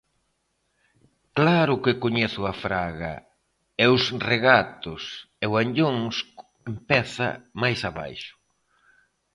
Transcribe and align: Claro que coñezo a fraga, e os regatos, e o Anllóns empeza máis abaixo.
Claro 1.37 1.73
que 1.83 1.99
coñezo 2.03 2.41
a 2.51 2.53
fraga, 2.63 3.15
e 3.83 3.85
os 3.95 4.03
regatos, 4.31 5.03
e 5.43 5.45
o 5.51 5.53
Anllóns 5.61 6.15
empeza 6.71 7.29
máis 7.61 7.79
abaixo. 7.89 8.33